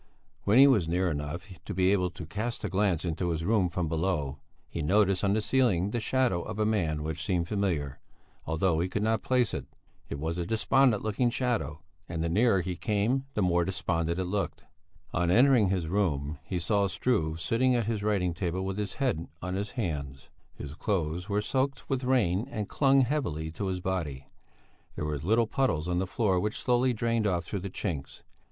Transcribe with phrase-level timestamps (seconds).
[0.45, 3.69] When he was near enough to be able to cast a glance into his room
[3.69, 7.99] from below, he noticed on the ceiling the shadow of a man which seemed familiar,
[8.47, 9.67] although he could not place it.
[10.09, 14.23] It was a despondent looking shadow, and the nearer he came the more despondent it
[14.25, 14.63] looked.
[15.13, 19.27] On entering his room he saw Struve sitting at his writing table with his head
[19.39, 20.31] on his hands.
[20.55, 24.31] His clothes were soaked with rain and clung heavily to his body;
[24.95, 28.23] there were little puddles on the floor which slowly drained off through the chinks.